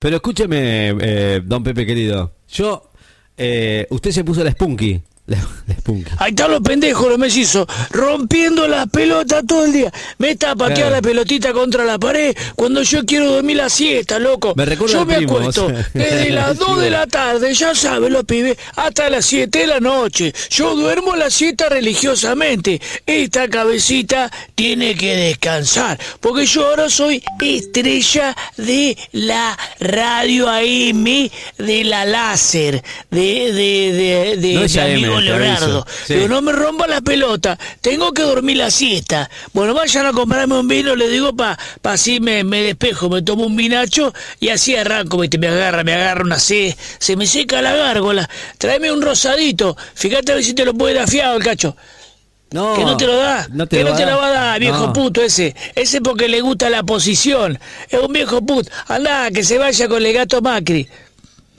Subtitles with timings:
[0.00, 2.32] Pero escúcheme, eh, don Pepe querido.
[2.48, 2.90] Yo,
[3.36, 5.02] eh, usted se puso la Spunky.
[5.26, 5.36] La,
[5.68, 6.10] la Spunky.
[6.18, 9.92] Ahí están los pendejos, los mellizos, rompiendo las pelotas todo el día.
[10.18, 10.96] Me está pateando Claro.
[10.96, 14.54] la pelotita contra la pared cuando yo quiero dormir la siesta, loco.
[14.56, 15.88] Me yo me primo, acuesto o sea.
[15.94, 19.78] desde las 2 de la tarde, ya saben los pibes, hasta las 7 de la
[19.78, 20.32] noche.
[20.50, 22.80] Yo duermo la siesta religiosamente.
[23.06, 31.04] Esta cabecita tiene que descansar, porque yo ahora soy estrella de la radio AM,
[31.58, 35.86] de la láser, de, de, de, de, No es de Leonardo.
[36.06, 36.14] Sí.
[36.14, 39.30] Digo, no me rompa la pelota, tengo que dormir la siesta.
[39.52, 43.22] Bueno, vayan a comprarme un vino, le digo, pa, pa así me, me despejo, me
[43.22, 45.38] tomo un vinacho y así arranco, ¿viste?
[45.38, 48.28] me agarra, me agarra una sed, se me seca la gárgola.
[48.58, 51.76] Tráeme un rosadito, fíjate a ver si te lo puede dar fiado el cacho.
[52.52, 54.30] No, Que no te lo da, no te que lo no te lo va a
[54.30, 54.92] dar, viejo No.
[54.92, 55.54] puto ese.
[55.76, 57.56] Ese porque le gusta la posición.
[57.88, 58.68] Es un viejo puto.
[58.88, 60.88] Andá, que se vaya con el gato Macri.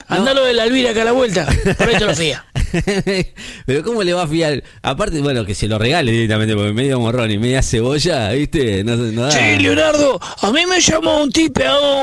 [0.08, 1.46] Andalo de la Elvira acá a la vuelta.
[1.78, 2.44] Por ahí te lo fía.
[3.66, 4.62] Pero ¿cómo le va a fiar?
[4.82, 8.84] Aparte, bueno, que se lo regale directamente, porque medio morrón y media cebolla, ¿viste?
[8.84, 9.30] No, no.
[9.30, 11.62] Sí, Leonardo, a mí me llamó un tipo,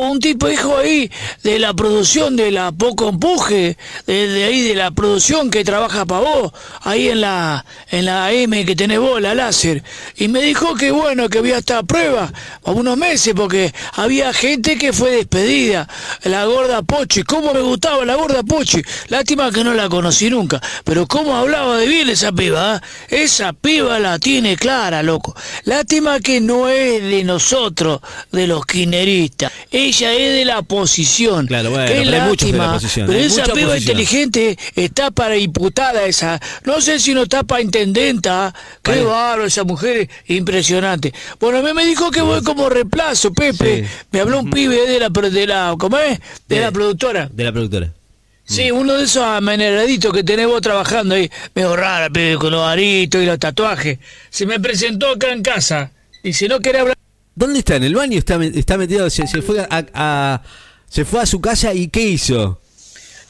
[0.09, 1.09] un tipo hijo ahí
[1.44, 6.22] de la producción de la Poco Empuje, de, ahí de la producción que trabaja para
[6.22, 9.83] vos, ahí en la en la M que tenés vos, la láser,
[10.16, 12.31] y me dijo que bueno, que había esta prueba
[12.64, 15.88] a unos meses porque había gente que fue despedida,
[16.23, 20.59] la gorda Pochi, cómo me gustaba la gorda Pochi, lástima que no la conocí nunca,
[20.84, 22.82] pero cómo hablaba de bien esa piba, ¿ah?
[23.10, 28.02] esa piba la tiene clara, loco, lástima que no es de nosotros,
[28.32, 32.58] de los quineristas, ella es de la oposición, Claro, bueno, Qué pero hay muchos de
[32.58, 37.14] la lástima, oposición, pero hay esa piba inteligente está para diputada esa, no sé si
[37.14, 38.54] no está para intendenta, ¿ah?
[38.84, 39.46] qué Vale.
[39.46, 41.14] esa mujer, es impresionante.
[41.40, 44.06] Bueno, a mí me dijo que voy como reemplazo, Pepe, Sí.
[44.12, 46.20] me habló un pibe de la, de la, ¿cómo es?
[46.48, 47.30] De, De- la productora.
[47.32, 47.92] De la productora.
[48.50, 52.64] Sí, uno de esos ameneraditos que tenés vos trabajando ahí, medio rara, pibe, con los
[52.67, 54.00] aritos y los tatuajes.
[54.31, 55.92] Se me presentó acá en casa.
[56.23, 56.98] Y si no quiere hablar...
[57.36, 57.76] ¿Dónde está?
[57.76, 58.17] ¿En el baño?
[58.17, 59.08] ¿Está, está metido?
[59.11, 60.42] Se, se fue a, a-
[60.89, 62.59] se fue a su casa y ¿qué hizo?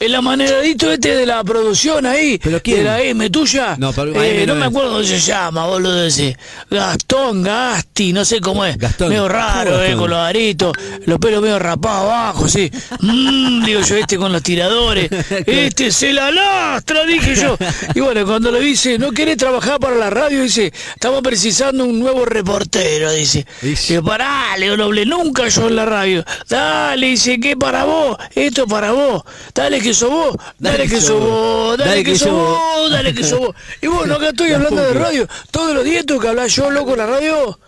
[0.00, 2.78] El amaneradito este de la producción ahí, ¿Pero quién?
[2.78, 5.66] de la M tuya, No, pero eh, AM no no me acuerdo cómo se llama,
[5.66, 6.38] boludo ese.
[6.70, 8.78] Gastón, Gasti, no sé cómo es.
[8.78, 9.10] Gastón.
[9.10, 10.72] Medio ¿Cómo raro, eh, con los aritos,
[11.04, 12.70] los pelos medio rapados abajo, sí.
[13.00, 15.10] Mm, digo yo, este con los tiradores.
[15.46, 17.58] Este se la lastra, dije yo.
[17.94, 20.42] Y bueno, cuando lo dice, ¿no querés trabajar para la radio?
[20.42, 23.46] Dice, estamos precisando un nuevo reportero, dice.
[23.60, 24.00] Dice.
[24.00, 26.24] Pará, Leo Noble, nunca yo en la radio.
[26.48, 28.16] Dale, dice, ¿qué para vos?
[28.34, 29.24] Esto para vos.
[29.54, 30.36] Dale que sos vos.
[30.58, 31.78] Dale, que sos vos.
[31.78, 32.90] Dale, que sos vos.
[32.90, 33.54] Dale que sos vos.
[33.80, 35.28] Y bueno, acá estoy hablando de radio.
[35.50, 37.58] Todos los días tengo que hablar yo, loco, en la radio.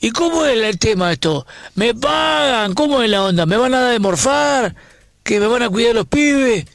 [0.00, 1.46] ¿Y cómo es el tema esto?
[1.76, 2.74] ¿Me pagan?
[2.74, 3.46] ¿Cómo es la onda?
[3.46, 4.74] ¿Me van a demorfar?
[5.22, 6.66] ¿Que me van a cuidar los pibes?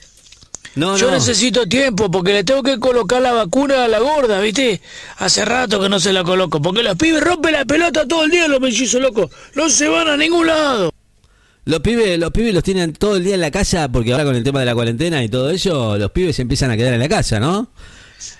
[0.75, 1.13] No, Yo no.
[1.13, 4.81] necesito tiempo porque le tengo que colocar la vacuna a la gorda, ¿viste?
[5.17, 6.61] Hace rato que no se la coloco.
[6.61, 9.29] Porque los pibes rompen la pelota todo el día, los mellizos locos.
[9.55, 10.91] No se van a ningún lado.
[11.69, 14.35] Los pibes, los pibes los tienen todo el día en la casa porque ahora con
[14.35, 16.99] el tema de la cuarentena y todo ello, los pibes se empiezan a quedar en
[16.99, 17.67] la casa, ¿no?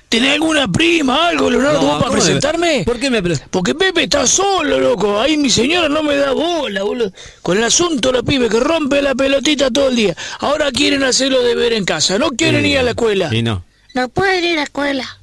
[0.10, 2.84] ¿Tenés alguna prima, algo, Leonardo, No, vos para ¿cómo me- presentarme?
[2.88, 5.20] ¿Por qué me Porque Pepe está solo, loco.
[5.22, 7.14] Ahí mi señora no me da bola, boludo.
[7.44, 10.16] Con el asunto de los pibes que rompe la pelotita todo el día.
[10.40, 12.18] Ahora quieren hacerlo de ver en casa.
[12.18, 13.30] No quieren ir a la escuela.
[13.32, 13.64] Y no.
[13.94, 15.19] No pueden ir a la escuela.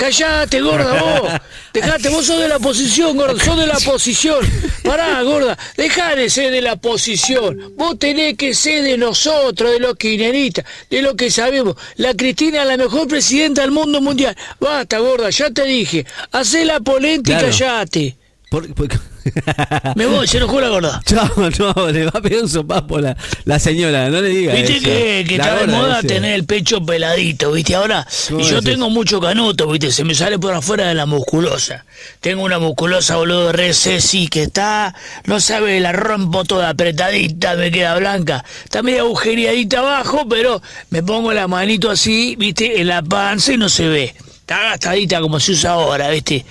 [0.00, 1.30] Callate, gorda, vos.
[1.74, 3.44] Dejate, vos sos de la oposición, gorda.
[3.44, 4.38] Sos de la oposición.
[4.82, 5.58] Pará, gorda.
[5.76, 7.74] Dejá de ser de la oposición.
[7.76, 11.76] Vos tenés que ser de nosotros, de los kirchneristas, de lo que sabemos.
[11.96, 14.34] La Cristina es la mejor presidenta del mundo mundial.
[14.58, 16.06] Basta, gorda, ya te dije.
[16.32, 17.48] Hacé la polenta y Claro.
[17.48, 18.16] callate.
[18.50, 18.88] Por- por-
[19.94, 21.00] Me voy, se enojó la gorda.
[21.06, 21.30] Chao,
[21.76, 24.84] no, le va a pegar un sopapo la, la señora, no le diga Viste eso.
[24.86, 28.04] que, que está de moda tener el pecho peladito, viste ahora.
[28.28, 31.84] ¿Cómo Y yo tengo mucho canuto, viste, se me sale por afuera de la musculosa.
[32.20, 34.96] Tengo una musculosa, boludo, re sí que está,
[35.26, 38.44] no sabe, la rompo toda apretadita, me queda blanca.
[38.64, 43.58] Está medio agujereadita abajo, pero me pongo la manito así, viste, en la panza y
[43.58, 44.14] no se ve.
[44.40, 46.44] Está gastadita como se usa ahora, viste.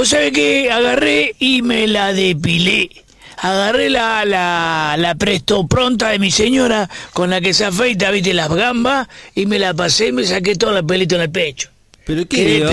[0.00, 2.88] Vos sabés que agarré y me la depilé.
[3.36, 8.32] Agarré la, la, la presto pronta de mi señora con la que se afeita, viste,
[8.32, 11.68] las gambas, y me la pasé y me saqué toda la pelita en el pecho.
[12.10, 12.64] ¿Pero qué?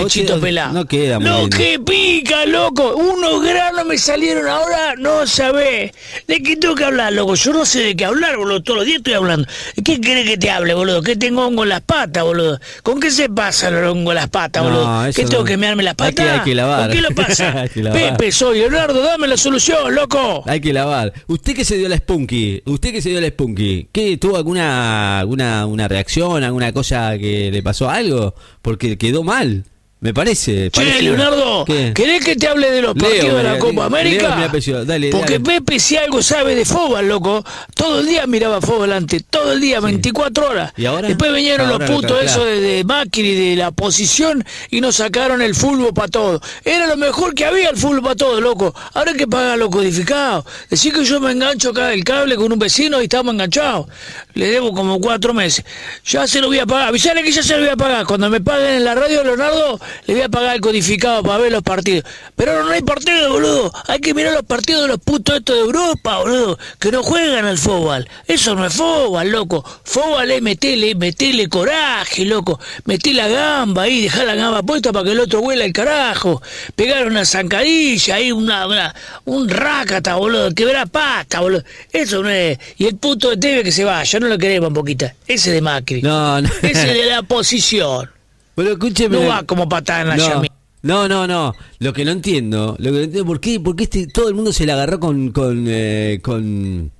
[0.72, 2.96] No queda muy que pica, loco.
[2.96, 5.92] Unos granos me salieron ahora, no sabés.
[6.26, 7.36] ¿De qué tengo que hablar, loco?
[7.36, 8.60] Yo no sé de qué hablar, boludo.
[8.64, 9.46] Todos los días estoy hablando.
[9.84, 11.02] ¿Qué querés que te hable, boludo?
[11.02, 12.58] ¿Qué tengo hongo en las patas, boludo?
[12.82, 15.06] ¿Con qué se pasa el hongo en las patas, No, boludo?
[15.06, 15.46] eso ¿Qué tengo no.
[15.46, 16.38] que mearme las Hay que- patas?
[16.40, 16.88] hay que lavar.
[16.88, 17.52] ¿Con qué lo pasa?
[17.62, 18.16] Hay que lavar.
[18.16, 20.42] Pepe, soy Leonardo, dame la solución, loco.
[20.48, 21.12] Hay que lavar.
[21.28, 22.60] ¿Usted que se dio la Spunky?
[22.66, 23.86] ¿Usted que se dio la Spunky?
[23.92, 28.34] ¿Qué tuvo alguna alguna una reacción, alguna cosa que le pasó algo?
[28.62, 29.62] Porque quedó mal,
[30.00, 30.70] me parece.
[30.70, 31.92] Che, Leonardo, ¿Qué?
[31.94, 34.48] ¿querés que te hable de los Leo, partidos de la Leo, Copa América?
[34.50, 34.84] Leo.
[34.84, 35.60] Dale, Porque dale.
[35.60, 37.44] Pepe si algo sabe de fútbol, loco.
[37.74, 40.72] Todo el día miraba fútbol antes, todo el día, 24 horas.
[40.76, 41.08] ¿Y ahora?
[41.08, 44.96] Después vinieron Ahora los lo putos esos de, de Macri, de la posición, y nos
[44.96, 46.40] sacaron el fútbol para todo.
[46.64, 48.74] Era lo mejor que había el fútbol para todo, loco.
[48.94, 50.44] Ahora hay que pagar lo codificado.
[50.70, 53.86] Decir que yo me engancho acá del cable con un vecino y estamos enganchados.
[54.34, 55.64] Le debo como cuatro meses.
[56.04, 56.88] Ya se lo voy a pagar.
[56.88, 58.06] Avisale que ya se lo voy a pagar.
[58.06, 61.52] Cuando me paguen en la radio, Leonardo, le voy a pagar el codificado para ver
[61.52, 62.04] los partidos.
[62.36, 63.72] Pero ahora no hay partido, boludo.
[63.86, 66.58] Hay que mirar los partidos de los putos estos de Europa, boludo.
[66.78, 68.08] Que no juegan al fútbol.
[68.26, 69.64] Eso no es fútbol, loco.
[69.84, 72.60] Fútbol es meterle, meterle coraje, loco.
[72.84, 76.40] Metí la gamba ahí, dejar la gamba puesta para que el otro huela el carajo.
[76.76, 78.94] Pegar una zancadilla ahí, una, una-
[79.24, 80.54] un rácata, boludo.
[80.54, 81.62] Quebrar pasta, boludo.
[81.92, 82.58] Eso no es.
[82.76, 85.14] Y el puto de Teve que se vaya, no lo queremos, poquita.
[85.26, 86.02] Ese de Macri.
[86.02, 86.48] No, no.
[86.62, 88.10] Ese de la posición.
[88.58, 89.20] Pero escúcheme.
[89.20, 90.42] No va como patada en la no,
[90.82, 91.54] no, no, no.
[91.78, 94.34] Lo que no entiendo, lo que no entiendo, ¿por qué, por qué este, todo el
[94.34, 96.90] mundo se la agarró con con eh, con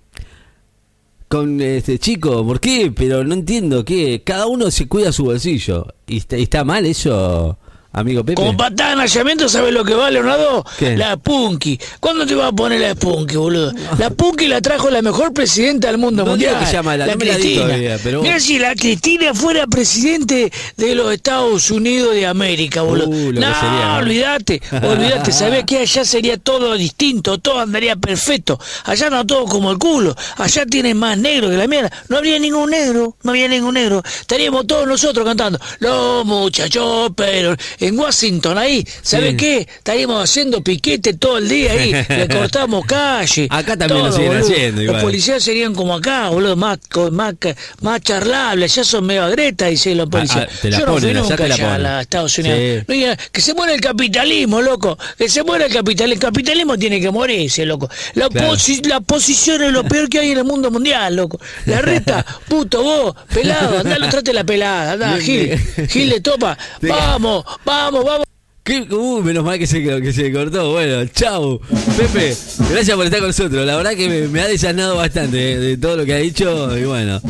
[1.27, 2.47] con este chico?
[2.47, 2.93] ¿Por qué?
[2.95, 4.23] Pero no entiendo qué.
[4.23, 5.95] Cada uno se cuida su bolsillo.
[6.07, 7.59] ¿Y está, y está mal eso,
[7.93, 8.35] amigo Pepe?
[8.35, 10.65] Como patada en allanamiento, ¿sabes lo que va, Leonardo?
[10.79, 10.97] ¿Qué?
[10.97, 11.79] La Punky.
[12.01, 13.73] ¿Cuándo te vas a poner la Punky, boludo?
[13.99, 16.57] La Punky la trajo la mejor presidenta del mundo No mundial.
[16.59, 16.83] que no
[17.17, 22.15] me la di todavía, pero- Mira si la Cristina fuera presidente de los Estados Unidos
[22.15, 23.09] de América, boludo.
[23.09, 23.97] Uh, no, sería, ¿no?
[23.99, 25.33] olvídate, olvídate.
[25.39, 28.59] Sabía que allá sería todo distinto, todo andaría perfecto.
[28.85, 30.15] Allá no todo como el culo.
[30.37, 31.91] Allá tienen más negro que la mierda.
[32.09, 34.03] No habría ningún negro, no había ningún negro.
[34.21, 35.59] Estaríamos todos nosotros cantando.
[35.81, 39.37] Los muchachos, pero en Washington ahí, ¿sabes Sí.
[39.37, 39.59] qué?
[39.61, 41.93] Estaríamos haciendo piquete todo el día ahí.
[42.09, 43.47] Le cortamos calle.
[43.51, 44.47] Acá también lo todo, siguen boludo.
[44.53, 44.97] haciendo, igual.
[44.97, 46.79] Los policías serían como acá, boludo, más,
[47.13, 47.35] más,
[47.83, 48.75] más charlables.
[48.75, 50.49] Ya son medio agretas, dice los policías.
[50.51, 52.59] ah, te la Yo no fui allá nunca la a la Estados Unidos.
[52.89, 53.05] Sí.
[53.33, 54.99] Que se muera el capitalismo, loco.
[55.17, 56.15] Que se muera el capitalismo.
[56.15, 57.89] El capitalismo tiene que morirse, loco.
[58.15, 58.53] La, Claro.
[58.55, 61.39] posi- la posición es lo peor que hay en el mundo mundial, loco.
[61.67, 65.59] La reta, puto vos, pelado, andá, lo trate la pelada, andá, Gil.
[65.89, 66.57] Gil de topa.
[66.83, 68.25] Vamos, vamos, vamos.
[68.65, 68.83] ¿Qué?
[68.91, 70.73] Uh, menos mal que se, que se cortó.
[70.73, 71.61] Bueno, chau.
[71.97, 72.37] Pepe,
[72.71, 73.67] gracias por estar con nosotros.
[73.67, 76.77] La verdad que me, ha desanado bastante eh, de todo lo que ha dicho.
[76.77, 77.21] Y bueno,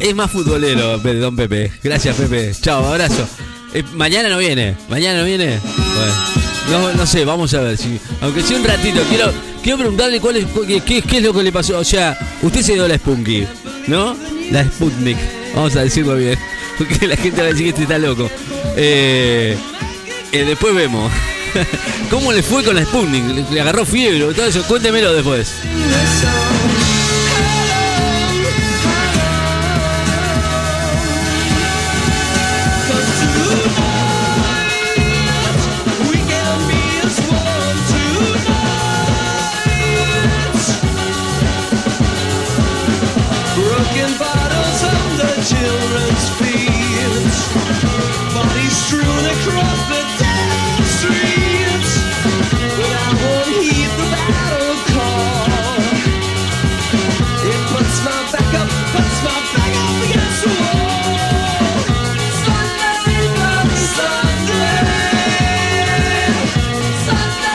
[0.00, 1.72] es más futbolero, don Pepe.
[1.82, 2.52] Gracias, Pepe.
[2.60, 3.26] Chao, abrazo.
[3.74, 4.76] Eh, mañana no viene.
[4.88, 5.58] Mañana no viene.
[6.68, 7.76] Bueno, no, sé, vamos a ver.
[7.76, 9.30] si Aunque sea un ratito, quiero
[9.62, 10.46] quiero preguntarle cuál es,
[10.86, 11.78] qué- qué es lo que le pasó.
[11.78, 13.46] O sea, usted se dio la Spunky,
[13.88, 14.16] ¿no?
[14.50, 15.18] La Sputnik.
[15.54, 16.38] Vamos a decirlo bien.
[16.78, 18.30] Porque la gente va a decir que este está loco.
[18.76, 19.56] Eh.
[20.32, 21.12] Eh, después vemos.
[22.10, 23.50] ¿Cómo le fue con la Sputnik?
[23.50, 24.62] ¿Le, agarró fiebre todo eso?
[24.64, 25.52] Cuéntemelo después.